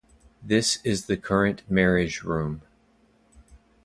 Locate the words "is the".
0.83-1.15